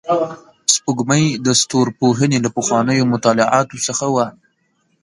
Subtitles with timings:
[0.73, 4.25] سپوږمۍ د ستورپوهنې له پخوانیو مطالعاتو څخه وه